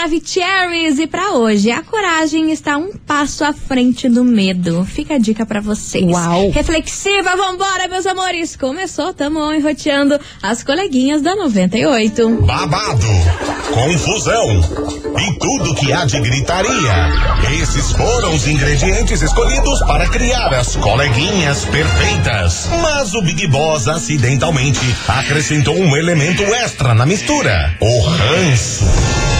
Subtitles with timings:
[0.00, 0.98] Maravicheries.
[0.98, 4.82] E para hoje, a coragem está um passo à frente do medo.
[4.82, 6.06] Fica a dica para vocês.
[6.06, 6.50] Uau.
[6.50, 8.56] Reflexiva, vambora, meus amores.
[8.56, 12.30] Começou, tamo enroteando as coleguinhas da 98.
[12.46, 13.06] babado,
[13.74, 14.60] confusão
[15.18, 17.60] e tudo que há de gritaria.
[17.60, 22.70] Esses foram os ingredientes escolhidos para criar as coleguinhas perfeitas.
[22.80, 29.39] Mas o Big Boss acidentalmente acrescentou um elemento extra na mistura: o ranço.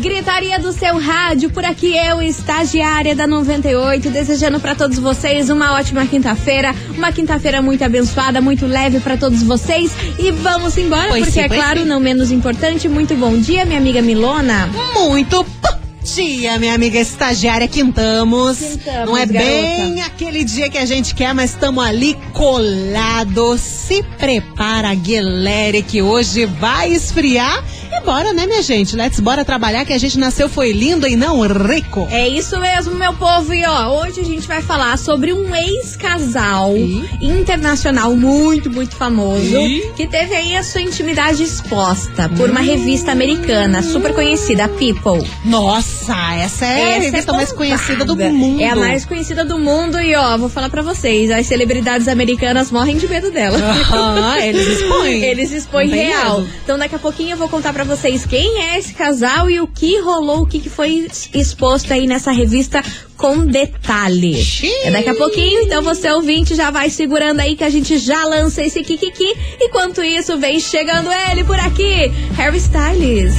[0.00, 5.74] Gritaria do seu rádio, por aqui eu, estagiária da 98, desejando para todos vocês uma
[5.74, 9.92] ótima quinta-feira, uma quinta-feira muito abençoada, muito leve para todos vocês.
[10.18, 11.84] E vamos embora, Pois porque sim, é claro, sim.
[11.84, 14.70] não menos importante, muito bom dia, minha amiga Milona.
[14.94, 15.59] Muito bom
[16.02, 17.68] dia, minha amiga estagiária.
[17.68, 18.58] Quintamos.
[18.58, 19.44] Quintamos, Não é garota.
[19.50, 23.60] bem aquele dia que a gente quer, mas estamos ali colados.
[23.60, 27.62] Se prepara, Guilherme, que hoje vai esfriar.
[27.92, 28.94] E bora, né, minha gente?
[28.96, 32.06] Let's bora trabalhar que a gente nasceu foi lindo e não rico.
[32.10, 33.52] É isso mesmo, meu povo.
[33.52, 36.74] E ó, hoje a gente vai falar sobre um ex-casal
[37.20, 39.92] internacional muito, muito famoso Ih.
[39.96, 45.28] que teve aí a sua intimidade exposta por uma revista americana super conhecida, People.
[45.44, 47.54] Nossa, essa é a Essa revista é mais bombada.
[47.56, 48.60] conhecida do mundo.
[48.60, 52.70] É a mais conhecida do mundo e ó, vou falar pra vocês, as celebridades americanas
[52.70, 53.58] morrem de medo dela.
[53.58, 55.22] Aham, eles expõem.
[55.24, 56.40] Eles expõem real.
[56.40, 56.50] medo.
[56.64, 59.66] Então daqui a pouquinho eu vou contar pra vocês quem é esse casal e o
[59.66, 62.82] que rolou, o que, que foi exposto aí nessa revista
[63.16, 64.42] com detalhe.
[64.42, 64.70] Xiii.
[64.84, 68.24] É daqui a pouquinho, então você ouvinte já vai segurando aí que a gente já
[68.24, 69.34] lança esse Kikiki.
[69.60, 73.34] Enquanto isso, vem chegando ele por aqui, Harry Styles.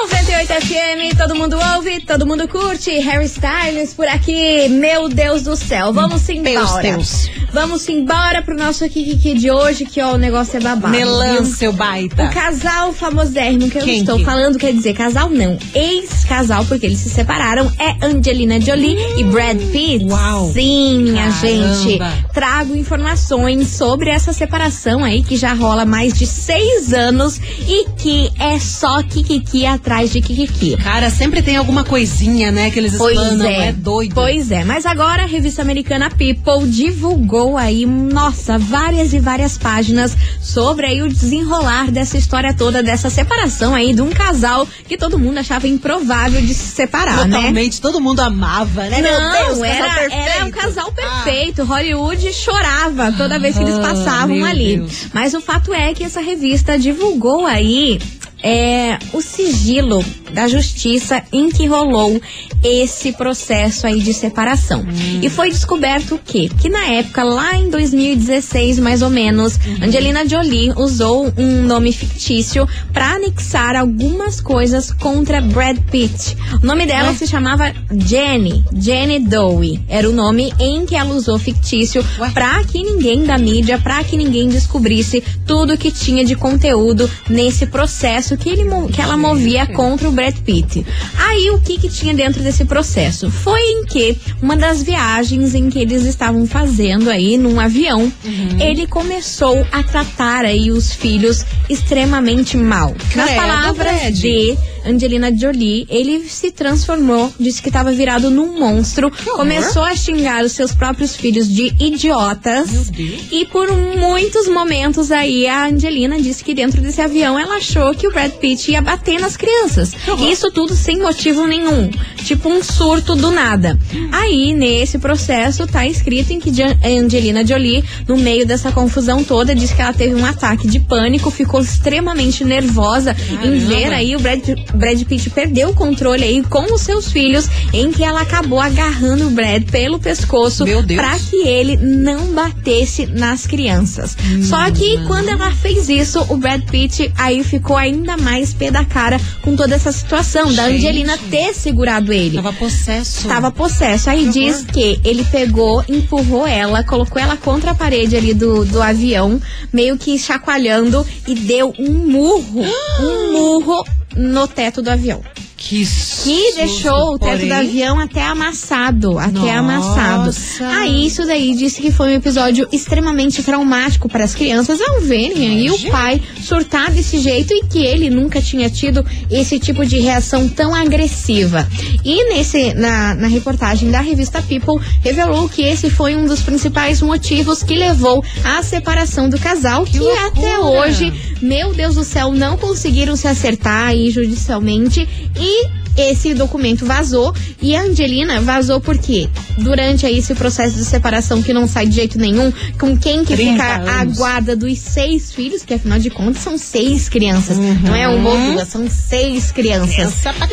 [0.00, 2.90] 98 FM, todo mundo ouve, todo mundo curte.
[3.00, 5.92] Harry Styles por aqui, meu Deus do céu.
[5.92, 6.80] Vamos embora.
[6.80, 7.28] Deus.
[7.52, 10.96] Vamos embora pro nosso Kikiki de hoje, que ó, o negócio é babado.
[10.96, 12.24] Melan, seu baita.
[12.24, 14.24] O casal famosérrimo que eu Quem estou que?
[14.24, 19.58] falando, quer dizer, casal não, ex-casal, porque eles se separaram, é Angelina Jolie e Brad
[19.70, 20.06] Pitt.
[20.06, 20.50] Uau.
[20.52, 21.40] Sim, minha Caramba.
[21.40, 21.98] gente.
[22.32, 28.30] Trago informações sobre essa separação aí que já rola mais de seis anos e que
[28.38, 30.76] é só Kikiki atrás de Kikiki.
[30.76, 33.68] Cara, sempre tem alguma coisinha, né, que eles Pois explanam, é.
[33.68, 34.14] é doido.
[34.14, 40.16] Pois é, mas agora a revista americana People divulgou aí, nossa, várias e várias páginas
[40.40, 45.18] sobre aí o desenrolar dessa história toda, dessa separação aí de um casal que todo
[45.18, 47.36] mundo achava improvável de se separar, né?
[47.36, 49.02] Totalmente, todo mundo amava, né?
[49.02, 51.22] Não, Deus, era, era um casal Ah.
[51.24, 51.64] perfeito.
[51.64, 54.76] Hollywood chorava toda vez que eles Ah, passavam ali.
[54.78, 55.06] Deus.
[55.12, 57.98] Mas o fato é que essa revista divulgou aí
[58.42, 62.20] é, o sigilo da justiça em que rolou
[62.62, 64.80] esse processo aí de separação.
[64.80, 65.20] Hum.
[65.22, 66.50] E foi descoberto o quê?
[66.60, 69.84] Que na época, lá em 2016, mais ou menos, Uhum.
[69.86, 76.36] Angelina Jolie usou um nome fictício para anexar algumas coisas contra Brad Pitt.
[76.62, 77.14] O nome dela Ué?
[77.14, 79.80] se chamava Jenny, Jenny Dowie.
[79.88, 84.16] Era o nome em que ela usou fictício pra que ninguém da mídia, pra que
[84.16, 90.08] ninguém descobrisse tudo que tinha de conteúdo nesse processo que, ele, que ela movia contra
[90.08, 90.84] o Brad Pitt.
[91.18, 93.30] Aí o que que tinha dentro desse processo?
[93.30, 98.12] Foi em que uma das viagens em que eles estavam fazendo aí num avião,
[98.60, 102.94] ele começou a tratar aí os filhos extremamente mal.
[103.16, 104.14] Nas Credo, palavras Brad.
[104.14, 110.44] de Angelina Jolie, ele se transformou, disse que estava virado num monstro, começou a xingar
[110.44, 112.90] os seus próprios filhos de idiotas.
[113.30, 118.06] E por muitos momentos aí a Angelina disse que dentro desse avião ela achou que
[118.06, 119.92] o Brad Pitt ia bater nas crianças.
[120.30, 121.90] Isso tudo sem motivo nenhum.
[122.24, 123.78] Tipo um surto do nada.
[124.12, 126.50] Aí, nesse processo, tá escrito em que
[126.84, 131.30] Angelina Jolie, no meio dessa confusão toda, disse que ela teve um ataque de pânico,
[131.30, 133.66] ficou extremamente nervosa em Caramba.
[133.66, 134.42] ver aí o Brad,
[134.74, 139.28] Brad Pitt perder o controle aí com os seus filhos, em que ela acabou agarrando
[139.28, 140.64] o Brad pelo pescoço
[140.94, 144.16] pra que ele não batesse nas crianças.
[144.42, 148.84] Só que quando ela fez isso, o Brad Pitt aí ficou ainda mais pé da
[148.84, 150.78] cara com toda essa situação da Gente.
[150.78, 152.36] Angelina ter segurado ele.
[152.36, 153.20] Tava possesso.
[153.22, 154.10] Estava possesso.
[154.10, 158.64] Aí Que diz que ele pegou, empurrou ela, colocou ela contra a parede ali do,
[158.64, 159.40] do avião,
[159.72, 162.64] meio que chacoalhando e deu um murro,
[163.00, 163.84] um murro
[164.16, 165.22] no teto do avião.
[165.62, 165.84] Que
[166.24, 169.30] que deixou o teto porém- do avião até amassado, até
[169.60, 170.00] Nossa.
[170.00, 170.30] amassado.
[170.78, 175.46] Aí isso daí disse que foi um episódio extremamente traumático para as crianças ao verem
[175.48, 175.90] aí o Imagina.
[175.92, 180.74] pai surtar desse jeito e que ele nunca tinha tido esse tipo de reação tão
[180.74, 181.68] agressiva.
[182.04, 187.02] E nesse na, na reportagem da revista People revelou que esse foi um dos principais
[187.02, 190.26] motivos que levou à separação do casal, que, loucura.
[190.28, 195.06] até hoje, meu Deus do céu, não conseguiram se acertar aí judicialmente
[195.38, 195.49] e
[195.96, 197.34] esse documento vazou.
[197.60, 201.96] E a Angelina vazou porque durante aí esse processo de separação que não sai de
[201.96, 206.10] jeito nenhum, com quem que 30 fica a guarda dos seis filhos, que afinal de
[206.10, 209.90] contas são seis crianças, não é uma ou duas, são seis crianças.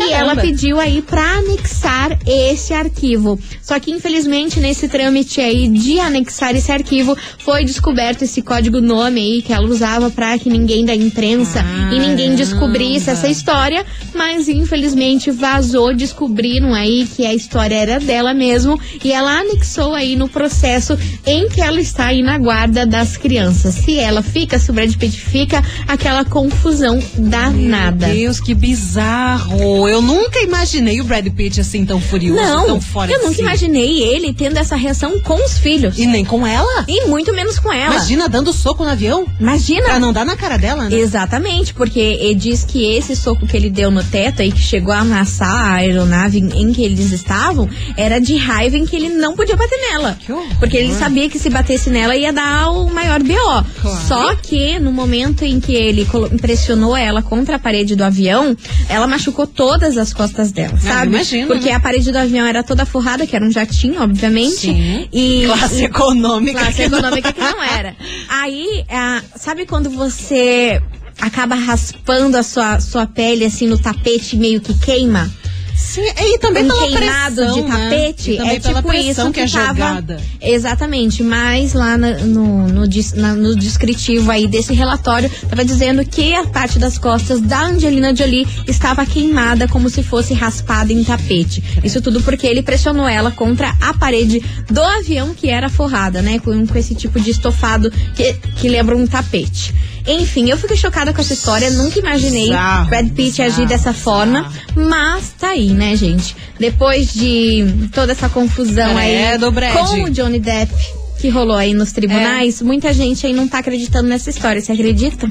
[0.09, 3.39] E ela pediu aí pra anexar esse arquivo.
[3.61, 9.21] Só que infelizmente nesse trâmite aí de anexar esse arquivo foi descoberto esse código nome
[9.21, 13.85] aí que ela usava pra que ninguém da imprensa e ninguém descobrisse essa história,
[14.17, 20.15] mas infelizmente vazou, descobriram aí que a história era dela mesmo e ela anexou aí
[20.15, 23.75] no processo em que ela está aí na guarda das crianças.
[23.75, 28.07] Se ela fica, se o Brad Pitt fica, aquela confusão danada.
[28.07, 29.87] Meu Deus, que bizarro.
[29.87, 33.41] Eu nunca imaginei o Brad Pitt assim tão furioso, Não, tão fora eu nunca si.
[33.41, 35.97] imaginei ele tendo essa reação com os filhos.
[35.97, 36.85] E nem com ela?
[36.87, 37.95] E muito menos com ela.
[37.95, 39.25] Imagina dando soco no avião?
[39.39, 39.83] Imagina.
[39.83, 40.95] Pra não dar na cara dela, né?
[40.97, 44.93] Exatamente, porque ele diz que esse soco que ele deu no teto aí, que chegou
[44.93, 49.35] a amassar a aeronave em, que eles estavam, era de raiva em que ele não
[49.35, 50.17] podia bater nela.
[50.59, 53.65] Porque ele sabia que se batesse nela ia dar o maior BO.
[53.81, 54.07] Claro.
[54.07, 58.55] Só que no momento em que ele impressionou ela contra a parede do avião,
[58.89, 61.07] ela machucou todas as costas dela, Ah, sabe?
[61.13, 61.73] imagino, Porque né?
[61.73, 64.55] a parede do avião era toda forrada, que era um jatinho, obviamente.
[64.57, 65.07] Sim.
[65.11, 66.59] E Classe econômica.
[66.59, 67.95] Classe que não- econômica que não era.
[68.29, 70.81] Aí, ah, sabe quando você
[71.19, 75.29] acaba raspando a sua, sua pele assim no tapete meio que queima?
[75.75, 77.69] Sim, e também um pela queimado pressão, de né?
[77.89, 80.19] tapete também é tipo isso que, é tava- jogada.
[80.41, 86.33] Exatamente, mas lá no, no, dis- na- no descritivo aí desse relatório tava dizendo que
[86.33, 91.63] a parte das costas da Angelina Jolie estava queimada como se fosse raspada em tapete.
[91.83, 96.39] Isso tudo porque ele pressionou ela contra a parede do avião que era forrada, né?
[96.39, 99.75] Com, com esse tipo de estofado que, que lembra um tapete.
[100.07, 104.51] Enfim, eu fiquei chocada com essa história, nunca imaginei Bizarro, Brad Pitt agir dessa forma,
[104.75, 106.35] mas tá aí, né, gente?
[106.59, 109.73] Depois de toda essa confusão Credo, aí Brad.
[109.73, 110.73] com o Johnny Depp
[111.19, 115.29] que rolou aí nos tribunais, muita gente aí não tá acreditando nessa história, você acredita?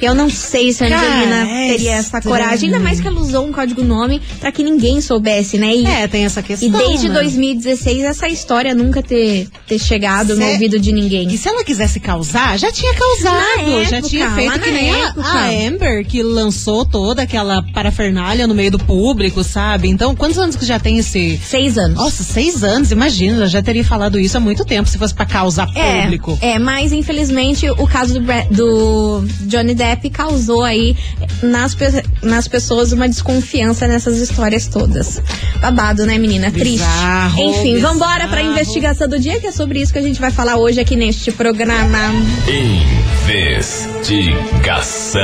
[0.00, 3.20] Eu não sei se a Cara, Angelina é teria essa coragem, ainda mais que ela
[3.20, 5.74] usou um código nome pra que ninguém soubesse, né?
[5.76, 6.66] E, É, tem essa questão.
[6.66, 7.14] e desde né?
[7.16, 11.28] 2016 essa história nunca ter, ter chegado no Cê- ouvido de ninguém.
[11.28, 13.34] E se ela quisesse causar, já tinha causado.
[13.68, 15.22] Na já época, tinha feito que nem a, época.
[15.28, 19.88] a Amber, que lançou toda aquela parafernália no meio do público, sabe?
[19.88, 21.38] Então, quantos anos que já tem esse.
[21.44, 21.98] Seis anos.
[21.98, 25.26] Nossa, seis anos, imagina, ela já teria falado isso há muito tempo, se fosse pra
[25.26, 26.38] causar público.
[26.40, 28.20] É, é, mas infelizmente o caso do,
[28.50, 30.96] do Johnny Depp causou aí
[31.42, 35.20] nas, pe- nas pessoas uma desconfiança nessas histórias todas.
[35.60, 36.50] Babado, né, menina?
[36.50, 36.78] Triste.
[36.78, 38.52] Bizarro, Enfim, vambora pra bizarro.
[38.52, 41.32] investigação do dia, que é sobre isso que a gente vai falar hoje aqui neste
[41.32, 41.98] programa.
[43.28, 45.20] Investigação.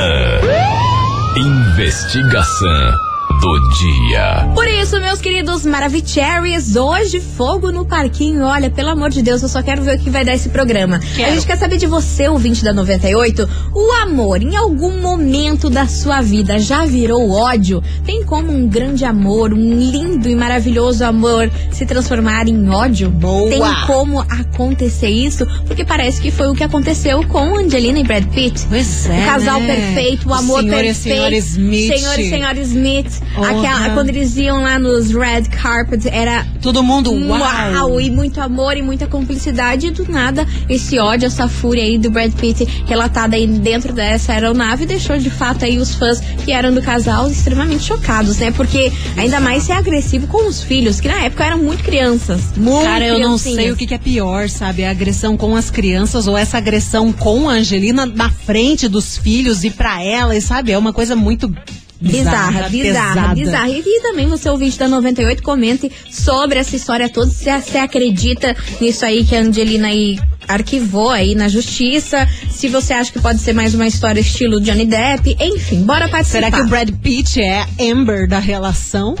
[1.37, 3.06] Investigação
[3.39, 4.49] do dia.
[4.53, 8.43] Por isso, meus queridos Maravicheries, hoje fogo no parquinho.
[8.43, 10.99] Olha, pelo amor de Deus, eu só quero ver o que vai dar esse programa.
[10.99, 11.31] Quero.
[11.31, 15.87] A gente quer saber de você, ouvinte da 98, o amor em algum momento da
[15.87, 17.83] sua vida já virou ódio?
[18.05, 23.09] Tem como um grande amor, um lindo e maravilhoso amor se transformar em ódio?
[23.09, 23.49] Boa.
[23.49, 25.45] Tem como acontecer isso?
[25.65, 28.65] Porque parece que foi o que aconteceu com Angelina e Brad Pitt.
[28.67, 29.19] Pois é.
[29.19, 29.75] O casal né?
[29.75, 30.97] perfeito, o amor Senhor perfeito.
[30.97, 31.97] E senhora Smith.
[31.97, 33.26] Senhor e senhora Smith.
[33.35, 37.39] Aquela, quando eles iam lá nos red carpets, era Todo mundo, uau.
[37.39, 38.01] uau!
[38.01, 39.87] E muito amor e muita cumplicidade.
[39.87, 44.33] E do nada, esse ódio, essa fúria aí do Brad Pitt relatada aí dentro dessa
[44.33, 48.51] aeronave deixou de fato aí os fãs que eram do casal extremamente chocados, né?
[48.51, 52.41] Porque ainda mais ser agressivo com os filhos, que na época eram muito crianças.
[52.55, 54.83] Muito Cara, eu não sei o que, que é pior, sabe?
[54.83, 59.63] A agressão com as crianças ou essa agressão com a Angelina na frente dos filhos
[59.63, 60.71] e pra ela, e sabe?
[60.71, 61.53] É uma coisa muito
[61.99, 63.35] Bizarra, bizarra, pesada.
[63.35, 63.69] bizarra.
[63.69, 67.31] E, e também você, ouvinte da 98, comente sobre essa história toda.
[67.31, 72.27] Se você acredita nisso aí que a Angelina aí arquivou aí na justiça.
[72.49, 75.35] Se você acha que pode ser mais uma história estilo Johnny Depp.
[75.39, 76.45] Enfim, bora participar.
[76.45, 79.15] Será que o Brad Pitt é Amber da relação?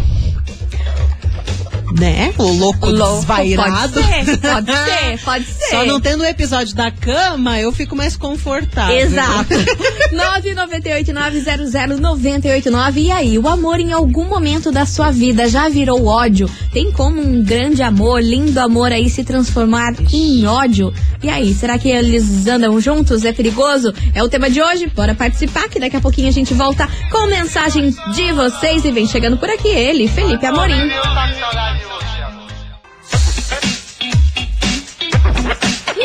[1.95, 2.33] Né?
[2.37, 3.93] O louco, Louco, desvairado.
[3.93, 5.69] Pode ser, pode ser, pode ser.
[5.69, 8.97] Só não tendo o episódio da cama, eu fico mais confortável.
[8.97, 9.53] Exato.
[10.13, 12.97] 998900989.
[12.97, 16.49] E aí, o amor em algum momento da sua vida já virou ódio?
[16.71, 20.93] Tem como um grande amor, lindo amor aí se transformar em ódio?
[21.23, 23.25] E aí, será que eles andam juntos?
[23.25, 23.93] É perigoso?
[24.13, 24.87] É o tema de hoje.
[24.87, 29.07] Bora participar que daqui a pouquinho a gente volta com mensagens de vocês e vem
[29.07, 30.89] chegando por aqui ele, Felipe Amorim.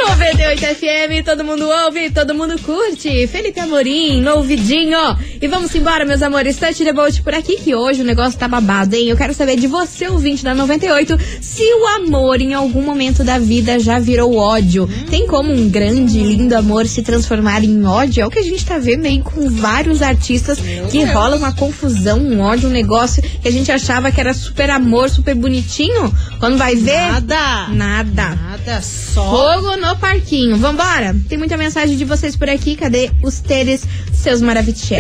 [0.09, 3.27] 98 FM, todo mundo ouve, todo mundo curte.
[3.29, 4.99] Felipe Amorim, no ouvidinho.
[5.41, 6.57] E vamos embora, meus amores.
[6.57, 9.09] Touch the boat por aqui, que hoje o negócio tá babado, hein?
[9.09, 13.39] Eu quero saber de você, ouvinte da 98, se o amor em algum momento da
[13.39, 14.89] vida já virou ódio.
[15.09, 18.23] Tem como um grande, lindo amor se transformar em ódio?
[18.23, 20.59] É o que a gente tá vendo aí com vários artistas
[20.91, 24.69] que rola uma confusão, um ódio, um negócio que a gente achava que era super
[24.69, 26.13] amor, super bonitinho.
[26.41, 27.13] Quando vai ver.
[27.13, 27.69] Nada.
[27.69, 28.29] Nada.
[28.35, 29.31] Nada, só.
[29.31, 30.57] Fogo no parquinho.
[30.57, 31.15] Vambora?
[31.29, 32.77] Tem muita mensagem de vocês por aqui.
[32.77, 34.91] Cadê os teres, seus maravilhosos?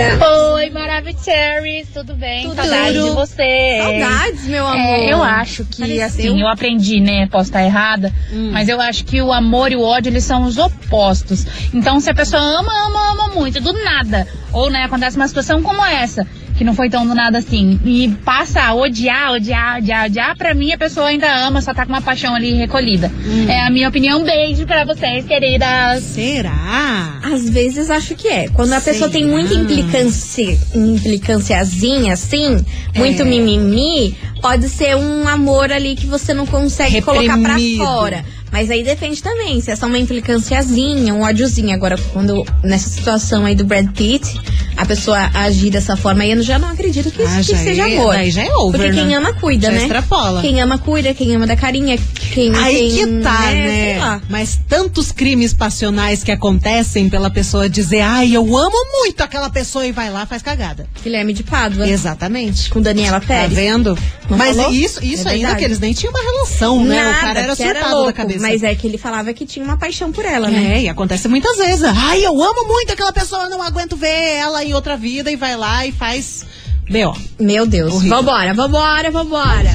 [0.55, 2.49] Oi, Maravicheries, tudo bem?
[2.49, 2.57] Tudo.
[2.57, 3.79] Saudade de você.
[3.83, 4.99] Saudades, meu amor.
[4.99, 6.07] É, eu acho que, Pareceu.
[6.07, 7.27] assim, eu aprendi, né?
[7.27, 8.13] Posso estar errada,
[8.53, 11.47] mas eu acho que o amor e o ódio, eles são os opostos.
[11.73, 15.63] Então, se a pessoa ama, ama, ama muito, do nada, ou, né, acontece uma situação
[15.63, 16.27] como essa,
[16.63, 20.55] que não foi tão do nada assim, e passa a odiar, odiar, odiar, odiar, pra
[20.55, 23.11] mim a pessoa ainda ama, só tá com uma paixão ali recolhida.
[23.49, 24.23] É a minha opinião.
[24.23, 26.05] Beijo pra vocês, queridas.
[26.05, 27.19] Será?
[27.25, 28.49] Às vezes acho que é.
[28.49, 32.65] Quando a Sei pessoa tem muita implicância, implicânciazinha assim,
[32.95, 33.25] muito É.
[33.25, 37.85] mimimi, pode ser um amor ali que você não consegue colocar pra Reprimido.
[37.85, 38.25] fora.
[38.53, 41.73] Mas aí depende também, se é só uma implicânciazinha, um ódiozinho.
[41.75, 44.39] Agora, quando nessa situação aí do Brad Pitt,
[44.77, 47.89] a pessoa agir dessa forma aí, eu já não acredito que, Ah, que já seja
[47.89, 48.13] é- amor.
[48.15, 49.15] daí já é over, Porque quem né?
[49.15, 49.83] ama, cuida, Já né?
[49.83, 50.41] extrapola.
[50.43, 51.97] Quem ama, cuida, quem ama da carinha,
[52.35, 53.99] quem Aí quem, que tá, né?
[53.99, 54.21] lá.
[54.29, 59.87] Mas tantos crimes passionais que acontecem pela pessoa dizer, ai, eu amo muito aquela pessoa
[59.87, 60.87] e vai lá faz cagada.
[61.03, 61.89] Guilherme de Pádua.
[61.89, 62.69] Exatamente.
[62.71, 63.53] Com Daniela Tá Pérez.
[63.55, 63.97] vendo?
[64.29, 64.73] Não Mas falou?
[64.73, 66.97] isso, isso É ainda que eles nem tinham uma relação, né?
[67.03, 68.42] Nada, o cara era que surtado louco, da cabeça.
[68.43, 70.79] Mas é que ele falava que tinha uma paixão por ela, né?
[70.79, 71.85] É, e acontece muitas vezes.
[71.85, 75.57] Ai, eu amo muito aquela pessoa, não aguento ver ela em outra vida e vai
[75.57, 76.45] lá e faz
[76.91, 77.15] B.O.
[77.41, 77.95] Meu Deus.
[77.95, 78.17] Horrível.
[78.19, 79.71] Vambora, vambora, vambora.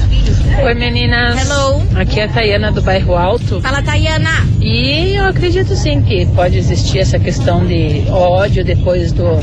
[0.62, 1.82] Oi meninas, Hello.
[1.96, 4.44] aqui é a Tayana do Bairro Alto Fala, Tayana.
[4.60, 9.36] e eu acredito sim que pode existir essa questão de ódio depois do,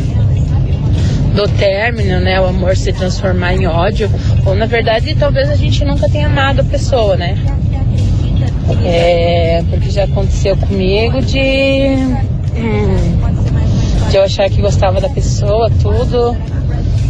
[1.33, 2.39] do término, né?
[2.41, 4.09] O amor se transformar em ódio,
[4.45, 7.37] ou na verdade talvez a gente nunca tenha amado a pessoa, né?
[8.83, 11.39] É, porque já aconteceu comigo de,
[12.55, 16.35] hum, de eu achar que gostava da pessoa, tudo,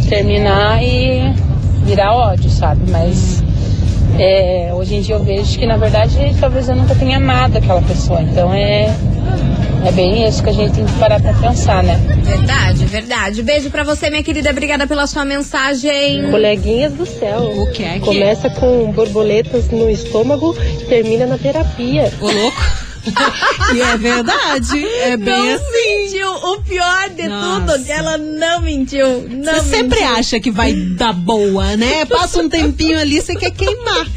[0.09, 1.33] terminar e
[1.85, 2.81] virar ódio, sabe?
[2.89, 3.43] Mas
[4.19, 7.81] é, hoje em dia eu vejo que na verdade talvez eu nunca tenha amado aquela
[7.81, 8.21] pessoa.
[8.21, 8.93] Então é,
[9.85, 11.95] é bem isso que a gente tem que parar pra pensar, né?
[12.23, 13.43] Verdade, verdade.
[13.43, 14.49] Beijo pra você, minha querida.
[14.49, 16.29] Obrigada pela sua mensagem.
[16.31, 17.51] Coleguinhas do céu.
[17.55, 22.11] O que é que Começa com borboletas no estômago e termina na terapia.
[22.19, 22.74] Ô, louco.
[23.73, 24.85] e é verdade.
[24.85, 25.63] É bem não assim.
[25.73, 26.31] mentiu.
[26.35, 27.73] O pior de Nossa.
[27.73, 29.27] tudo, que ela não mentiu.
[29.29, 32.05] Não Você sempre acha que vai dar boa, né?
[32.05, 34.07] Passa um tempinho ali, você quer queimar.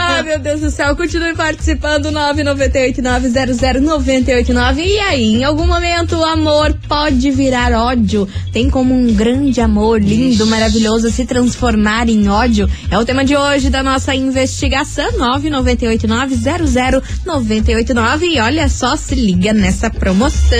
[0.00, 0.96] Ai, meu Deus do céu.
[0.96, 2.10] Continue participando.
[2.10, 4.78] 998-900-989.
[4.78, 8.26] E aí, em algum momento, o amor pode virar ódio?
[8.52, 12.68] Tem como um grande amor lindo, maravilhoso, se transformar em ódio?
[12.90, 15.10] É o tema de hoje da nossa investigação.
[15.12, 17.97] 998-900-989.
[17.98, 20.56] E olha só, se liga nessa promoção.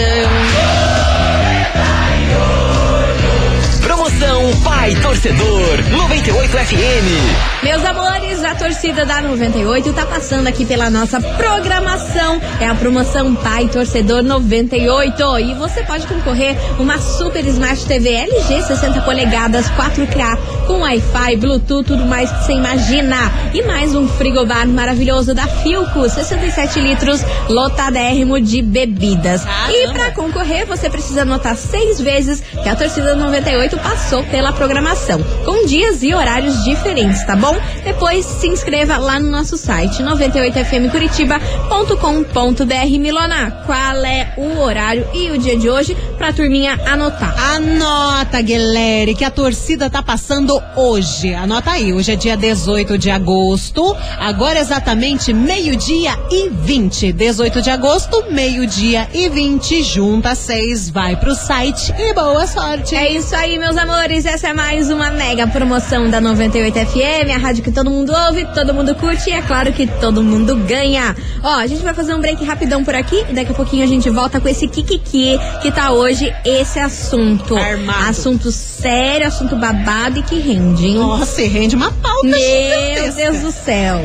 [3.80, 7.62] Promoção Pai Torcedor 98 FM.
[7.62, 12.40] Meus amores, a torcida da 98 tá passando aqui pela nossa programação.
[12.60, 15.38] É a promoção Pai Torcedor 98.
[15.38, 20.38] E você pode concorrer uma Super Smart TV LG 60 polegadas 4K
[20.68, 23.16] com Wi-Fi, Bluetooth, tudo mais que você imagina.
[23.54, 29.46] E mais um frigobar maravilhoso da Filco, 67 litros, lotadérrimo de bebidas.
[29.70, 35.22] E pra concorrer, você precisa anotar seis vezes que a torcida 98 passou pela programação,
[35.42, 37.56] com dias e horários diferentes, tá bom?
[37.82, 43.62] Depois se inscreva lá no nosso site 98fmcuritiba.com.br Milona.
[43.64, 47.34] Qual é o horário e o dia de hoje pra turminha anotar.
[47.54, 51.34] Anota, Guilherme, que a torcida tá passando hoje.
[51.34, 53.96] Anota aí, hoje é dia 18 de agosto.
[54.18, 57.12] Agora exatamente meio-dia e 20.
[57.12, 59.82] 18 de agosto, meio-dia e 20.
[59.82, 62.94] Junta seis, vai pro site e boa sorte.
[62.94, 64.24] É isso aí, meus amores.
[64.24, 68.46] Essa é mais uma mega promoção da 98 FM, a rádio que todo mundo ouve,
[68.54, 71.16] todo mundo curte e é claro que todo mundo ganha.
[71.42, 73.86] Ó, a gente vai fazer um break rapidão por aqui e daqui a pouquinho a
[73.86, 77.56] gente volta com esse Kikiki que tá hoje esse assunto.
[77.56, 78.08] Armado.
[78.08, 80.94] Assunto sério, assunto babado e que rende, hein?
[80.94, 83.12] Nossa, e rende uma pauta Meu gigantesca.
[83.12, 84.00] Deus do céu.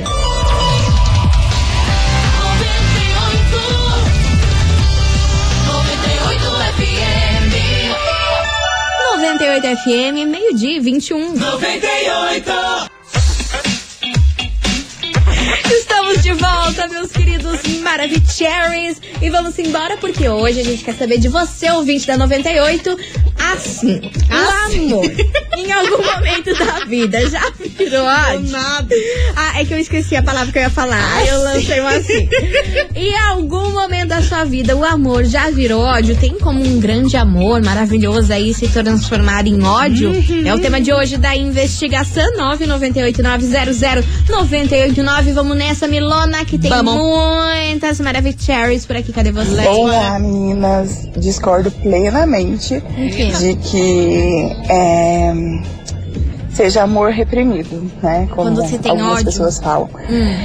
[9.09, 11.33] 98 FM, meio-dia e 21.
[11.33, 12.51] 98!
[15.65, 19.01] Estamos de volta, meus queridos Maravicheries.
[19.21, 22.97] E vamos embora porque hoje a gente quer saber de você, ouvinte da 98.
[23.53, 25.05] Assim, o amor,
[25.55, 28.49] em algum momento da vida, já virou ódio?
[28.49, 28.95] Nada.
[29.35, 31.13] Ah, é que eu esqueci a palavra que eu ia falar.
[31.15, 32.29] Aí eu lancei um assim.
[32.95, 34.02] Em algum momento
[34.43, 36.17] sua vida, o amor já virou ódio?
[36.17, 40.11] Tem como um grande amor maravilhoso aí se transformar em ódio?
[40.45, 45.31] É o tema de hoje da investigação 998900989.
[45.33, 46.93] Vamos nessa, Milona, que tem Vamos.
[46.93, 49.13] muitas maravilhas por aqui.
[49.13, 49.65] Cadê você?
[49.65, 51.07] Olá, meninas.
[51.15, 52.83] Discordo plenamente
[53.39, 55.33] de que é,
[56.53, 58.27] seja amor reprimido, né?
[58.31, 59.25] Como Quando se tem algumas ódio.
[59.25, 59.89] pessoas falam.
[60.09, 60.35] Hum.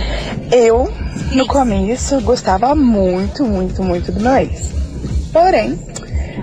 [0.50, 0.92] Eu,
[1.32, 4.70] no começo, gostava muito, muito, muito do meu ex.
[5.32, 5.78] Porém,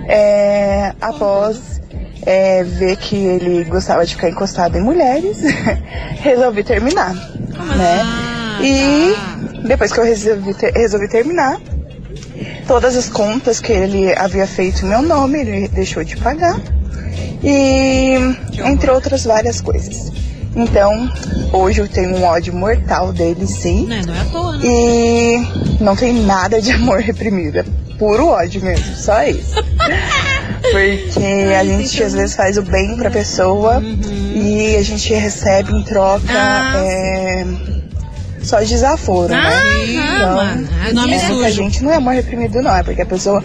[0.08, 1.80] é, após
[2.24, 5.38] é, ver que ele gostava de ficar encostado em mulheres,
[6.22, 8.00] resolvi terminar, né?
[8.02, 9.14] Ah, E
[9.66, 11.58] depois que eu resolvi, ter- resolvi terminar,
[12.66, 16.56] todas as contas que ele havia feito em meu nome, ele deixou de pagar.
[17.42, 18.14] E
[18.64, 20.12] entre outras várias coisas.
[20.54, 21.10] Então,
[21.52, 23.86] hoje eu tenho um ódio mortal dele, sim.
[23.86, 24.64] Né, não é à toa, né?
[24.64, 25.46] E
[25.80, 27.58] não tem nada de amor reprimido.
[27.58, 27.64] É
[27.98, 29.54] puro ódio mesmo, só isso.
[30.62, 33.82] Porque a gente às vezes faz o bem pra pessoa
[34.34, 37.46] e a gente recebe em troca Ah, é,
[38.42, 39.62] só desaforo, né?
[39.98, 40.68] Ah, mano.
[40.90, 41.48] O nome sujo.
[41.50, 42.74] gente não é amor reprimido, não.
[42.74, 43.42] É porque a pessoa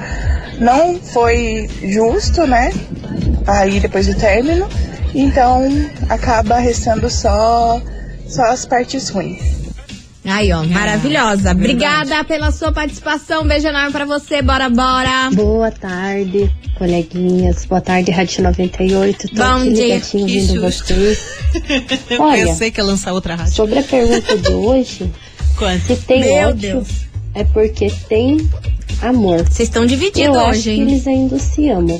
[0.59, 2.71] não foi justo, né?
[3.47, 4.67] Aí depois do término.
[5.13, 5.67] Então
[6.09, 7.81] acaba restando só,
[8.27, 9.41] só as partes ruins.
[10.23, 11.51] Aí, ó, maravilhosa.
[11.51, 13.45] Obrigada pela sua participação.
[13.45, 14.41] Beijo enorme pra você.
[14.41, 15.31] Bora, bora.
[15.33, 17.65] Boa tarde, coleguinhas.
[17.65, 19.27] Boa tarde, Rádio 98.
[19.29, 19.99] Tô Bom aqui dia.
[19.99, 21.19] Que ouvindo vocês.
[22.09, 22.45] Eu Olha.
[22.45, 23.53] pensei que ia lançar outra rádio.
[23.53, 25.11] Sobre a pergunta de hoje,
[25.57, 25.87] Quanto?
[25.87, 26.87] se tem Meu ódio, Deus.
[27.33, 28.47] é porque tem
[29.01, 29.39] amor.
[29.43, 30.81] Vocês estão divididos Eu acho hoje, que hein?
[30.83, 31.99] eles ainda se amam.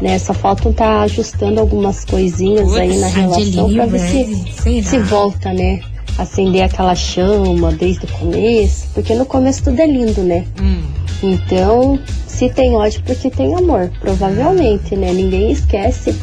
[0.00, 0.18] Né?
[0.18, 5.80] Só faltam estar ajustando algumas coisinhas aí na relação pra ver se, se volta, né?
[6.16, 8.88] Acender aquela chama desde o começo.
[8.94, 10.46] Porque no começo tudo é lindo, né?
[10.60, 10.82] Hum.
[11.22, 15.12] Então, se tem ódio, porque tem amor, provavelmente, né?
[15.12, 16.14] Ninguém esquece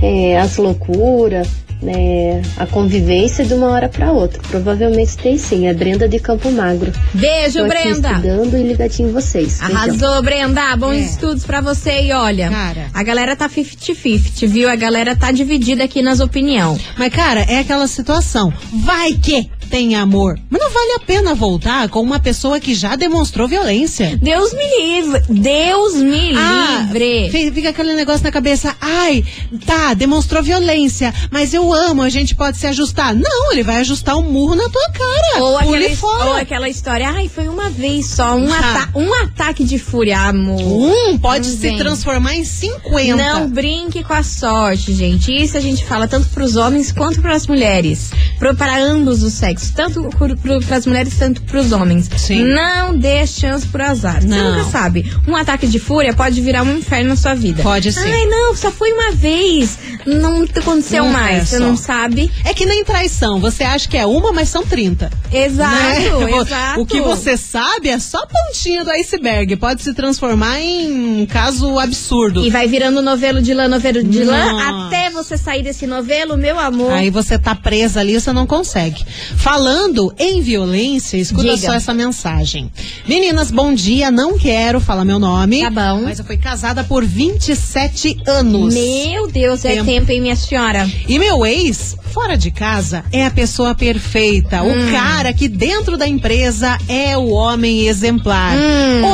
[0.00, 1.48] é, as loucuras,
[1.86, 2.42] né?
[2.56, 4.40] A convivência de uma hora para outra.
[4.50, 5.66] Provavelmente tem sim.
[5.68, 6.92] É Brenda de Campo Magro.
[7.14, 8.08] Beijo, Tô aqui Brenda.
[8.10, 9.60] estudando e ligadinho em vocês.
[9.60, 9.76] Beijão.
[9.76, 10.76] Arrasou, Brenda.
[10.76, 10.98] Bons É.
[11.00, 12.02] estudos pra você.
[12.02, 12.86] E olha, Cara.
[12.92, 14.68] a galera tá 50-50, viu?
[14.68, 16.80] A galera tá dividida aqui nas opiniões.
[16.98, 18.52] Mas, cara, é aquela situação.
[18.72, 20.38] Vai que tem amor.
[20.48, 24.18] Mas não vale a pena voltar com uma pessoa que já demonstrou violência.
[24.22, 25.22] Deus me livre.
[25.28, 27.28] Deus me livre.
[27.30, 28.74] fi- fica aquele negócio na cabeça.
[28.80, 29.24] Ai,
[29.66, 33.14] tá, demonstrou violência, mas eu amo, a gente pode se ajustar.
[33.14, 35.44] Não, ele vai ajustar um murro na tua cara.
[35.44, 36.24] Ou aquela, fora.
[36.26, 38.58] ou aquela história, ai, foi uma vez só, um, Ah.
[38.58, 40.60] ata- um ataque de fúria, amor.
[40.62, 41.76] Um pode Não se vem.
[41.76, 43.16] transformar em 50.
[43.16, 45.32] Não brinque com a sorte, gente.
[45.32, 48.10] Isso a gente fala tanto pros homens quanto pras mulheres.
[48.38, 49.55] Pro, para ambos os sexos.
[49.74, 52.08] Tanto pro, pras mulheres, tanto pros homens.
[52.16, 52.44] Sim.
[52.44, 54.20] Não dê chance pro azar.
[54.20, 54.56] Você Não.
[54.56, 55.10] nunca sabe.
[55.26, 57.62] Um ataque de fúria pode virar um inferno na sua vida.
[57.62, 58.00] Pode sim.
[58.00, 59.78] Ai, não, só foi uma vez.
[60.06, 61.48] Não aconteceu Não é mais.
[61.48, 61.64] Você só.
[61.64, 62.30] não sabe.
[62.44, 63.40] É que nem traição.
[63.40, 65.10] Você acha que é uma, mas são 30.
[65.32, 66.36] Exato, né?
[66.42, 66.80] exato.
[66.80, 69.56] O que você sabe é só a pontinha do iceberg.
[69.56, 72.44] Pode se transformar em um caso absurdo.
[72.44, 74.86] E vai virando novelo de lã, novelo de lã, Nossa.
[74.86, 76.92] até você sair desse novelo, meu amor.
[76.92, 79.04] Aí você tá presa ali, você não consegue.
[79.46, 81.68] Falando em violência, escuta Diga.
[81.68, 82.68] só essa mensagem.
[83.06, 85.60] Meninas, bom dia, não quero falar meu nome.
[85.62, 86.02] Tá bom.
[86.02, 88.74] Mas eu fui casada por 27 anos.
[88.74, 90.90] Meu Deus, é Tempo tempo, hein, minha senhora?
[91.08, 94.64] E meu ex, fora de casa, é a pessoa perfeita.
[94.64, 94.88] Hum.
[94.88, 98.56] O cara que dentro da empresa é o homem exemplar.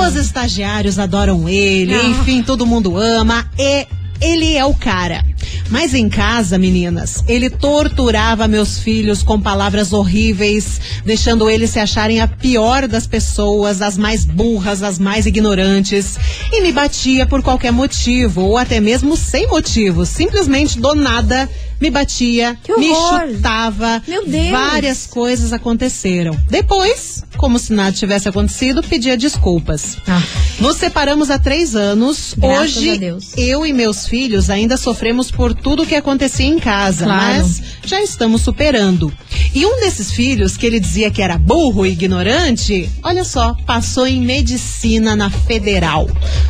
[0.01, 2.01] Os estagiários adoram ele, Hum.
[2.03, 2.09] Ah.
[2.09, 3.47] enfim, todo mundo ama.
[3.59, 3.87] E
[4.23, 5.25] ele é o cara.
[5.69, 12.21] Mas em casa, meninas, ele torturava meus filhos com palavras horríveis, deixando eles se acharem
[12.21, 16.19] a pior das pessoas, as mais burras, as mais ignorantes.
[16.53, 20.05] E me batia por qualquer motivo, ou até mesmo sem motivo.
[20.05, 21.49] Simplesmente do nada
[21.83, 24.01] me batia, me chutava.
[24.07, 24.51] Meu Deus.
[24.51, 26.39] Várias coisas aconteceram.
[26.49, 29.97] Depois, como se nada tivesse acontecido, pedia desculpas.
[30.07, 30.23] Ah.
[30.61, 32.35] Nos separamos há três anos.
[32.39, 37.19] Graças Hoje, eu e meus filhos ainda sofremos por tudo que acontecia em casa, Claro.
[37.39, 39.11] mas já estamos superando.
[39.55, 44.07] E um desses filhos, que ele dizia que era burro e ignorante, olha só, passou
[44.07, 46.07] em medicina na federal.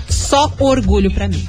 [0.08, 1.46] Só orgulho pra mim.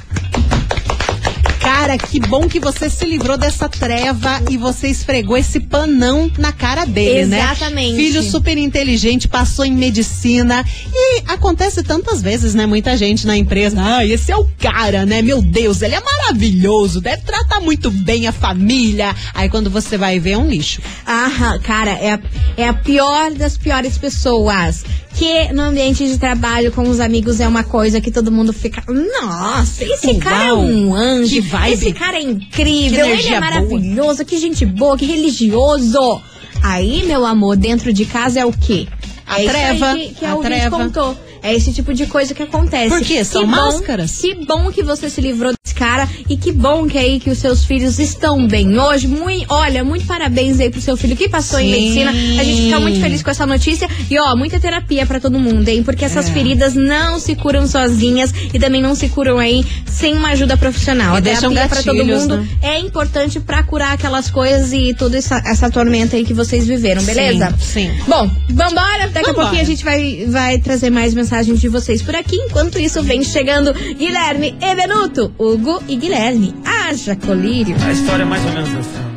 [1.84, 6.50] Cara, que bom que você se livrou dessa treva e você esfregou esse panão na
[6.50, 7.42] cara dele, né?
[7.42, 7.96] Exatamente.
[7.96, 10.64] Filho super inteligente, passou em medicina.
[10.90, 12.64] E acontece tantas vezes, né?
[12.64, 13.76] Muita gente na empresa.
[13.78, 15.20] Ah, esse é o cara, né?
[15.20, 19.14] Meu Deus, ele é maravilhoso, deve tratar muito bem a família.
[19.34, 20.80] Aí quando você vai ver, é um lixo.
[21.06, 22.18] Ah, cara, é
[22.56, 24.84] é a pior das piores pessoas.
[25.14, 28.82] Que no ambiente de trabalho com os amigos é uma coisa que todo mundo fica.
[28.92, 31.42] Nossa, esse Uau, cara é um anjo.
[31.70, 33.06] Esse cara é incrível.
[33.06, 33.40] Ele é boa.
[33.40, 34.24] maravilhoso.
[34.24, 36.20] Que gente boa, que religioso.
[36.62, 38.88] Aí, meu amor, dentro de casa é o quê?
[39.26, 40.76] A é treva, que, que a a treva.
[40.76, 41.16] contou.
[41.44, 42.88] É esse tipo de coisa que acontece.
[42.88, 43.22] Por quê?
[43.22, 44.18] São Que bom- máscaras.
[44.18, 47.36] Que bom que você se livrou desse cara e que bom que aí que os
[47.36, 49.06] seus filhos estão bem hoje.
[49.06, 51.70] Muito, olha, muito parabéns aí pro seu filho que passou em Sim.
[52.04, 52.10] medicina.
[52.40, 55.68] A gente fica muito feliz com essa notícia e ó, muita terapia pra todo mundo,
[55.68, 55.82] hein?
[55.82, 56.32] Porque essas É.
[56.32, 61.14] feridas não se curam sozinhas e também não se curam aí sem uma ajuda profissional.
[61.16, 62.48] E a deixam terapia pra todo mundo né?
[62.62, 67.02] é importante pra curar aquelas coisas e toda essa, essa tormenta aí que vocês viveram,
[67.02, 67.50] beleza?
[67.60, 67.90] Sim, sim.
[68.08, 69.08] Bom, vambora.
[69.12, 69.34] Daqui a Vambora.
[69.48, 72.36] pouquinho a gente vai, vai trazer mais mensagens de vocês por aqui.
[72.36, 76.54] Enquanto isso, vem chegando Guilherme e Benuto, Hugo e Guilherme.
[76.64, 77.76] Haja colírio.
[77.84, 79.13] A história é mais ou menos assim.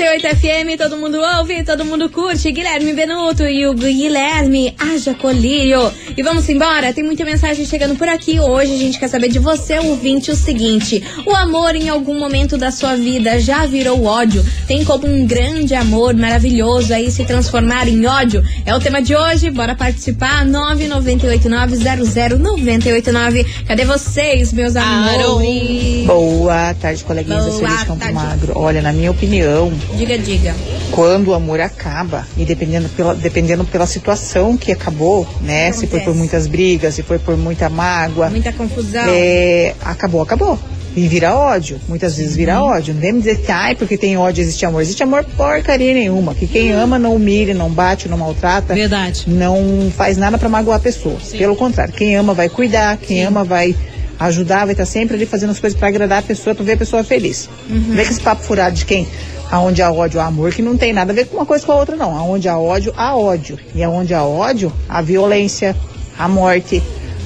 [0.00, 2.50] 98 FM, todo mundo ouve, todo mundo curte.
[2.50, 5.92] Guilherme Benuto e o Guilherme, haja colírio.
[6.16, 8.40] E vamos embora, tem muita mensagem chegando por aqui.
[8.40, 12.56] Hoje a gente quer saber de você, ouvinte, o seguinte: o amor em algum momento
[12.56, 14.42] da sua vida já virou ódio?
[14.66, 18.42] Tem como um grande amor maravilhoso aí se transformar em ódio?
[18.64, 20.46] É o tema de hoje, bora participar.
[20.46, 23.46] 998900989.
[23.66, 26.06] Cadê vocês, meus amores?
[26.06, 28.14] Boa tarde, coleguinhas Boa Sueli de Campo tarde.
[28.14, 28.54] Magro.
[28.56, 30.54] Olha, na minha opinião, Diga, diga.
[30.90, 35.72] quando o amor acaba, e dependendo pela, dependendo pela situação que acabou, né?
[35.72, 36.18] Se foi por Acontece.
[36.18, 39.04] muitas brigas, se foi por muita mágoa, Muita confusão.
[39.08, 40.58] é, acabou, acabou.
[40.96, 41.80] E vira ódio.
[41.88, 42.92] Muitas vezes vira ódio.
[42.92, 44.82] Não vem me dizer que, ai, porque tem ódio, existe amor.
[44.82, 46.34] Existe amor porcaria nenhuma.
[46.34, 48.74] Que quem ama não humilha, não bate, não maltrata.
[48.74, 49.22] Verdade.
[49.28, 51.16] Não faz nada pra magoar a pessoa.
[51.30, 53.72] Pelo contrário, quem ama vai cuidar, quem ama vai
[54.20, 56.76] ajudar, vai estar sempre ali fazendo as coisas pra agradar a pessoa, pra ver a
[56.76, 57.48] pessoa feliz.
[57.68, 59.08] Não vem com esse papo furado de quem
[59.50, 61.72] aonde há ódio há amor, que não tem nada a ver com uma coisa com
[61.72, 62.16] a outra, não.
[62.16, 63.58] Aonde há ódio, há ódio.
[63.74, 65.74] E aonde há ódio, há violência,
[66.16, 66.82] há morte.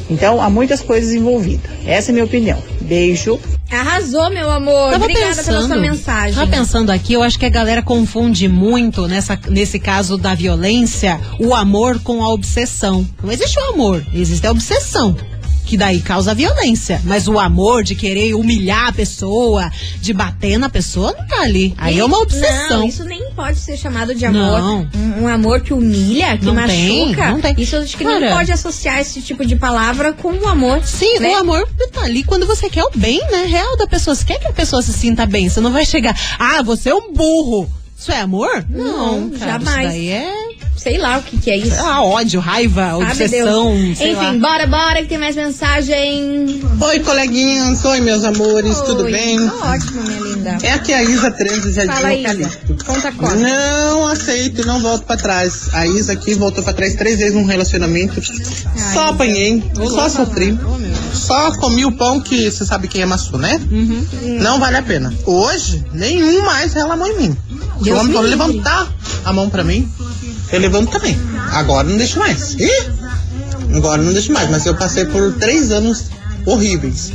[0.09, 1.71] Então, há muitas coisas envolvidas.
[1.87, 2.59] Essa é a minha opinião.
[2.81, 3.39] Beijo.
[3.71, 4.93] Arrasou, meu amor.
[4.93, 6.35] Tava Obrigada pensando, pela sua mensagem.
[6.35, 11.19] Tava pensando aqui, eu acho que a galera confunde muito nessa, nesse caso da violência
[11.39, 13.07] o amor com a obsessão.
[13.23, 15.17] Não existe o amor, existe a obsessão.
[15.65, 17.01] Que daí causa violência.
[17.05, 21.75] Mas o amor de querer humilhar a pessoa, de bater na pessoa, não tá ali.
[21.79, 22.81] Aí é uma obsessão.
[22.81, 24.61] Não, isso nem pode ser chamado de amor.
[24.61, 24.89] Não.
[24.95, 27.31] Um, um amor que humilha, que Não tem, machuca.
[27.31, 27.55] não tem.
[27.59, 28.21] Isso acho que Cara.
[28.21, 30.83] não pode associar esse tipo de palavra com o amor.
[30.85, 31.31] Sim, né?
[31.31, 33.47] o amor tá ali quando você quer o bem, né?
[33.47, 34.15] Real da pessoa.
[34.15, 35.49] Você quer que a pessoa se sinta bem.
[35.49, 37.71] Você não vai chegar, ah, você é um burro.
[37.97, 38.65] Isso é amor?
[38.69, 39.89] Não, cara, jamais.
[39.95, 40.44] Isso daí é
[40.77, 41.81] Sei lá o que, que é isso.
[41.81, 44.33] ah, ódio, raiva, Sabe obsessão, Enfim, lá.
[44.35, 46.61] bora, bora, que tem mais mensagem.
[46.81, 47.85] Oi, coleguinhas.
[47.85, 48.79] Oi, meus amores.
[48.81, 49.13] Tudo Oi.
[49.13, 49.39] bem?
[49.49, 50.59] Tô ótimo, minha linda.
[50.63, 52.51] É aqui a Isa 13, Jardim Fala, Isa.
[52.87, 53.35] Conta conta.
[53.37, 55.69] Não aceito e não volto pra trás.
[55.73, 58.21] A Isa aqui voltou pra trás três vezes num relacionamento.
[58.93, 60.59] só apanhei, só sofri.
[61.15, 63.61] Só comi o pão que você sabe quem amassou, né?
[63.71, 64.07] Uhum.
[64.41, 65.15] Não vale a pena.
[65.25, 67.37] Hoje, nenhum mais relamou em mim.
[67.79, 68.31] Se Deus o homem me for livre.
[68.47, 68.89] levantar
[69.25, 69.89] a mão pra mim,
[70.55, 71.19] eu levanto também.
[71.53, 72.55] Agora não deixo mais.
[72.55, 72.93] Ih!
[73.75, 76.05] Agora não deixo mais, mas eu passei por três anos
[76.47, 77.13] horríveis.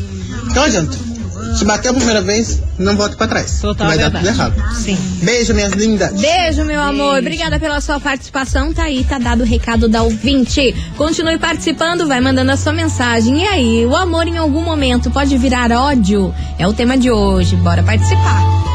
[0.49, 1.09] Então adianta.
[1.57, 3.59] Se bater a primeira vez, não volte pra trás.
[3.59, 4.27] Total vai dar verdade.
[4.27, 4.75] tudo errado.
[4.75, 4.97] Sim.
[5.23, 6.11] Beijo, minhas lindas.
[6.19, 7.19] Beijo, meu amor.
[7.19, 8.71] Obrigada pela sua participação.
[8.73, 10.75] Tá aí, tá dado o recado da ouvinte.
[10.95, 13.41] Continue participando, vai mandando a sua mensagem.
[13.41, 16.33] E aí, o amor em algum momento pode virar ódio?
[16.57, 17.55] É o tema de hoje.
[17.55, 18.68] Bora participar.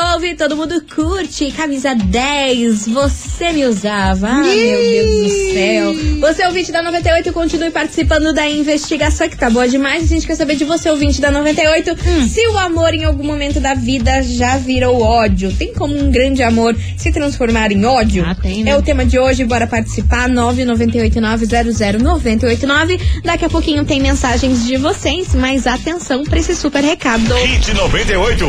[0.00, 1.50] Ouve, todo mundo curte.
[1.52, 4.28] Camisa 10, você me usava.
[4.28, 5.94] Ah, meu Deus do céu.
[6.20, 10.04] Você ouvinte da 98, continue participando da investigação, que tá boa demais.
[10.04, 11.90] A gente quer saber de você, ouvinte da 98,
[12.28, 15.52] se o amor em algum momento da vida já virou ódio.
[15.52, 18.24] Tem como um grande amor se transformar em ódio?
[18.26, 18.70] Ah, tem, né?
[18.70, 20.30] É o tema de hoje, bora participar.
[20.30, 22.98] 998900989.
[23.22, 27.34] Daqui a pouquinho tem mensagens de vocês, mas atenção pra esse super recado.
[27.34, 28.46] Hit 98.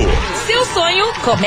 [0.48, 1.41] Seu sonho começa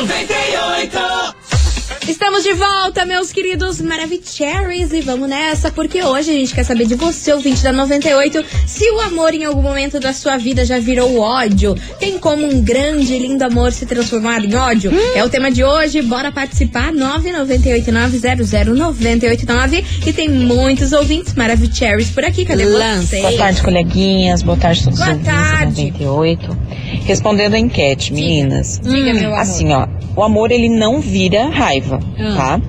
[2.07, 6.85] Estamos de volta, meus queridos Maravicheries, e vamos nessa, porque hoje a gente quer saber
[6.85, 10.77] de você, ouvinte da 98, se o amor em algum momento da sua vida já
[10.77, 11.73] virou ódio.
[11.99, 14.91] Tem como um grande e lindo amor se transformar em ódio?
[15.15, 22.45] É o tema de hoje, bora participar, 998900989 e tem muitos ouvintes Maravicheries por aqui,
[22.45, 23.23] cadê vocês?
[23.23, 24.43] Boa tarde, coleguinhas.
[24.43, 25.91] Boa tarde, todos os Boa ouvintes da tarde.
[25.91, 26.55] 98.
[27.05, 28.79] Respondendo a enquete, meninas.
[28.83, 29.39] Diga, meu amor.
[29.39, 32.35] Assim, ó, o amor ele não vira raiva, Ah.
[32.35, 32.61] tá?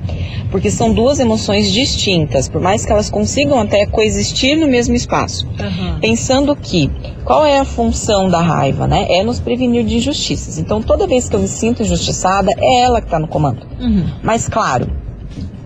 [0.50, 5.46] Porque são duas emoções distintas, por mais que elas consigam até coexistir no mesmo espaço.
[6.00, 6.88] Pensando que
[7.24, 9.06] qual é a função da raiva, né?
[9.10, 10.56] É nos prevenir de injustiças.
[10.58, 13.66] Então, toda vez que eu me sinto injustiçada, é ela que está no comando.
[14.22, 14.88] Mas claro,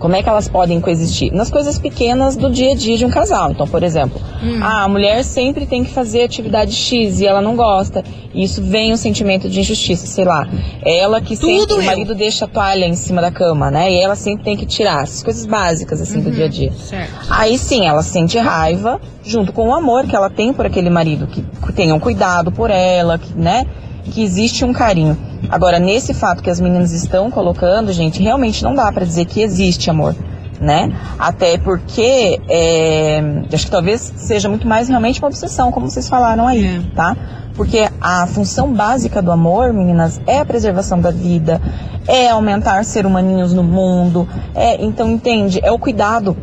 [0.00, 1.30] como é que elas podem coexistir?
[1.32, 3.50] Nas coisas pequenas do dia a dia de um casal.
[3.50, 4.18] Então, por exemplo,
[4.62, 8.02] ah, a mulher sempre tem que fazer atividade X e ela não gosta.
[8.32, 10.48] E isso vem um sentimento de injustiça, sei lá.
[10.84, 11.84] Ela que sempre, Tudo o eu.
[11.84, 13.92] marido deixa a toalha em cima da cama, né?
[13.92, 15.02] E ela sempre tem que tirar.
[15.02, 16.72] Essas coisas básicas, assim, do dia a dia.
[16.72, 17.12] Certo.
[17.28, 21.26] Aí sim, ela sente raiva junto com o amor que ela tem por aquele marido,
[21.26, 23.66] que tenha um cuidado por ela, que, né?
[24.04, 25.16] Que existe um carinho.
[25.48, 29.42] Agora, nesse fato que as meninas estão colocando, gente, realmente não dá pra dizer que
[29.42, 30.14] existe amor,
[30.60, 30.92] né?
[31.18, 36.46] Até porque é, acho que talvez seja muito mais realmente uma obsessão, como vocês falaram
[36.46, 36.82] aí, É.
[36.94, 37.16] tá?
[37.54, 41.60] Porque a função básica do amor, meninas, é a preservação da vida,
[42.06, 46.36] é aumentar ser humaninhos no mundo, é, então entende, é o cuidado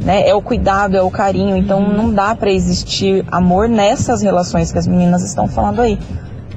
[0.00, 0.28] né?
[0.28, 1.56] É o cuidado, é o carinho.
[1.56, 5.98] Então não dá pra existir amor nessas relações que as meninas estão falando aí,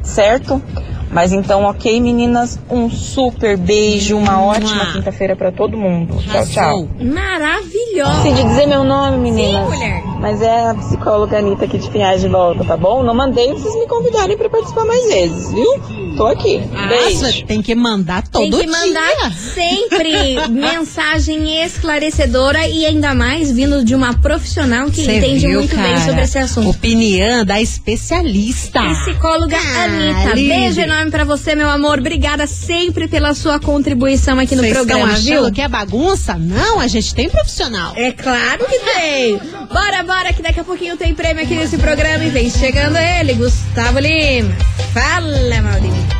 [0.01, 0.61] certo?
[1.11, 6.15] Mas então, ok, meninas, um super beijo, uma ótima quinta-feira pra todo mundo.
[6.23, 6.87] Tchau, tchau.
[6.99, 8.17] Maravilhosa.
[8.17, 9.63] Esqueci de dizer meu nome, meninas.
[9.69, 10.03] Sim, mulher.
[10.19, 13.01] Mas é a psicóloga Anitta aqui de Pinhais de volta, tá bom?
[13.03, 16.15] Não mandei vocês me convidarem pra participar mais vezes, viu?
[16.17, 16.59] Tô aqui.
[16.89, 17.23] Beijo.
[17.23, 19.31] Nossa, tem que mandar todo Tem que mandar dia.
[19.31, 25.75] sempre mensagem esclarecedora e ainda mais vindo de uma profissional que Cê entende viu, muito
[25.75, 25.99] bem cara?
[26.05, 26.69] sobre esse assunto.
[26.71, 28.81] Opinião da especialista.
[28.81, 30.49] Psicóloga Anitta, Lili.
[30.49, 31.99] beijo enorme pra você, meu amor.
[31.99, 35.51] Obrigada sempre pela sua contribuição aqui no Vocês estão programa, achando viu?
[35.53, 36.35] que é bagunça?
[36.35, 37.93] Não, a gente tem profissional.
[37.95, 39.37] É claro que tem.
[39.71, 43.33] Bora, bora, que daqui a pouquinho tem prêmio aqui nesse programa e vem chegando ele,
[43.35, 44.53] Gustavo Lima.
[44.93, 46.18] Fala, Maldini.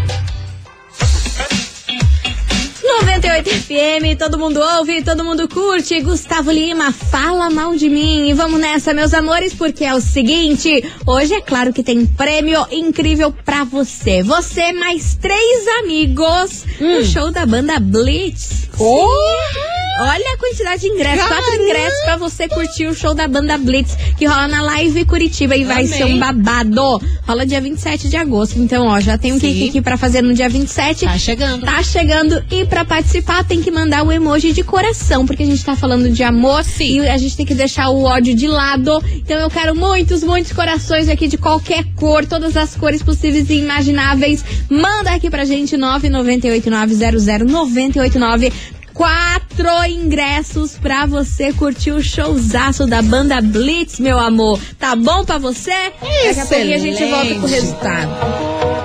[3.01, 6.01] 98 FM, todo mundo ouve, todo mundo curte.
[6.01, 8.27] Gustavo Lima, fala mal de mim.
[8.27, 12.65] E vamos nessa, meus amores, porque é o seguinte: hoje é claro que tem prêmio
[12.69, 14.21] incrível pra você.
[14.21, 18.67] Você mais três amigos no show da banda Blitz.
[18.77, 19.78] Sim.
[19.99, 21.27] Olha a quantidade de ingressos.
[21.27, 21.63] Quatro Caramba!
[21.63, 25.63] ingressos pra você curtir o show da banda Blitz, que rola na Live Curitiba e
[25.63, 25.97] vai Amei.
[25.97, 26.99] ser um babado.
[27.27, 28.59] Rola dia 27 de agosto.
[28.59, 29.53] Então, ó, já tem um Sim.
[29.53, 31.05] Kiki pra fazer no dia 27.
[31.05, 31.65] Tá chegando.
[31.65, 32.43] Tá chegando.
[32.51, 36.09] E pra participar tem que mandar o emoji de coração, porque a gente tá falando
[36.09, 37.01] de amor Sim.
[37.01, 39.03] e a gente tem que deixar o ódio de lado.
[39.15, 43.55] Então eu quero muitos, muitos corações aqui de qualquer cor, todas as cores possíveis e
[43.55, 44.43] imagináveis.
[44.69, 48.51] Manda aqui pra gente 998900989.
[48.99, 54.59] Quatro ingressos pra você curtir o showzaço da banda Blitz, meu amor.
[54.77, 55.71] Tá bom pra você?
[55.71, 58.78] Daqui a pouquinho a gente volta com o resultado.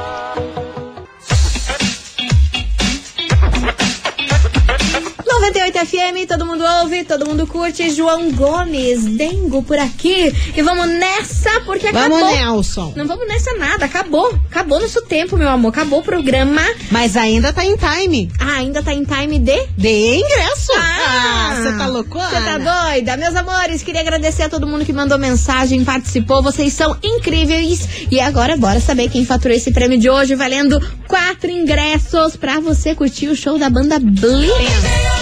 [5.85, 7.91] FM, todo mundo ouve, todo mundo curte.
[7.91, 10.33] João Gomes, Dengo por aqui.
[10.57, 12.37] E vamos nessa, porque Vamos, acabou.
[12.37, 12.93] Nelson.
[12.97, 14.35] Não vamos nessa nada, acabou.
[14.51, 15.69] Acabou nosso tempo, meu amor.
[15.69, 16.63] Acabou o programa.
[16.91, 18.31] Mas ainda tá em time.
[18.41, 19.67] Ah, ainda tá em time de?
[19.77, 20.73] De ingresso.
[20.77, 22.29] Ah, você tá loucona?
[22.29, 22.59] Você tá
[22.93, 23.17] doida?
[23.17, 26.43] Meus amores, queria agradecer a todo mundo que mandou mensagem, participou.
[26.43, 27.87] Vocês são incríveis.
[28.11, 32.95] E agora, bora saber quem faturou esse prêmio de hoje, valendo quatro ingressos pra você
[32.95, 35.14] curtir o show da banda Blitz.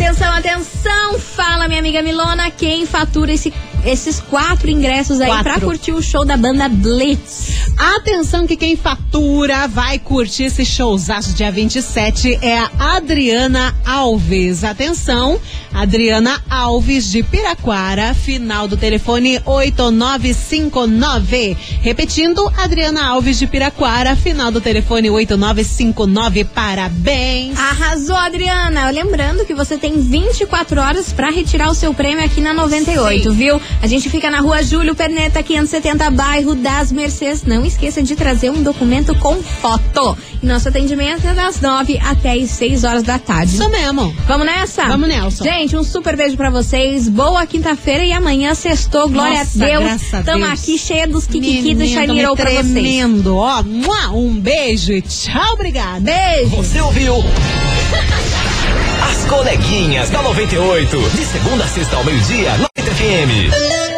[0.00, 1.18] Atenção, atenção!
[1.18, 3.52] Fala, minha amiga Milona, quem fatura esse-
[3.88, 5.44] esses quatro ingressos aí Quatro.
[5.44, 7.48] pra curtir o show da banda Blitz?
[7.76, 14.64] Atenção que quem fatura vai curtir esse showzaço dia 27 é a Adriana Alves.
[14.64, 15.38] Atenção,
[15.72, 21.56] Adriana Alves de Piraquara, final do telefone 8959.
[21.80, 26.44] Repetindo, Adriana Alves de Piraquara, final do telefone 8959.
[26.44, 27.58] Parabéns.
[27.58, 28.90] Arrasou, Adriana!
[28.90, 33.60] Lembrando que você tem 24 horas pra retirar o seu prêmio aqui na 98, viu?
[33.80, 37.44] A gente fica na rua Júlio Perneta, 570, bairro das Mercês.
[37.44, 40.18] Não esqueça de trazer um documento com foto.
[40.42, 43.54] E nosso atendimento é das 9 até as 6 horas da tarde.
[43.54, 44.12] Isso mesmo.
[44.26, 44.84] Vamos nessa?
[44.86, 45.44] Vamos, Nelson.
[45.44, 47.08] Gente, um super beijo pra vocês.
[47.08, 49.08] Boa quinta-feira e amanhã sextou.
[49.08, 49.84] Glória Nossa, a Deus.
[49.84, 50.60] graças a Tamo Deus.
[50.60, 51.84] aqui cheia dos kikiki do
[52.26, 52.72] Roll pra vocês.
[52.72, 53.62] tremendo, ó.
[54.12, 56.00] Um beijo e tchau, obrigada.
[56.00, 56.56] Beijo.
[56.56, 57.14] Você ouviu?
[59.08, 61.10] As coleguinhas da 98.
[61.10, 63.97] De segunda a sexta ao meio-dia, 90 FM.